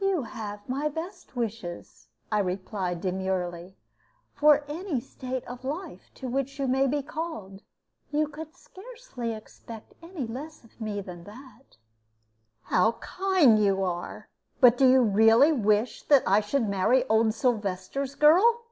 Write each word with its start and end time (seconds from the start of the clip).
"You 0.00 0.22
have 0.22 0.68
my 0.68 0.88
best 0.88 1.34
wishes," 1.34 2.06
I 2.30 2.38
replied, 2.38 3.00
demurely, 3.00 3.74
"for 4.32 4.62
any 4.68 5.00
state 5.00 5.44
of 5.46 5.64
life 5.64 6.08
to 6.14 6.28
which 6.28 6.60
you 6.60 6.68
may 6.68 6.86
be 6.86 7.02
called. 7.02 7.62
You 8.12 8.28
could 8.28 8.54
scarcely 8.54 9.32
expect 9.34 9.94
any 10.00 10.24
less 10.24 10.62
of 10.62 10.80
me 10.80 11.00
than 11.00 11.24
that." 11.24 11.78
"How 12.62 12.92
kind 13.02 13.58
you 13.58 13.82
are! 13.82 14.28
But 14.60 14.78
do 14.78 14.88
you 14.88 15.02
really 15.02 15.50
wish 15.50 16.04
that 16.04 16.22
I 16.28 16.38
should 16.42 16.68
marry 16.68 17.04
old 17.08 17.34
Sylvester's 17.34 18.14
girl?" 18.14 18.66